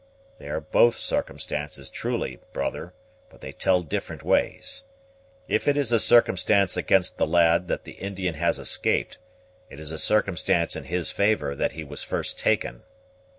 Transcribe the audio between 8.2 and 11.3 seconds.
has escaped, it is a circumstance in his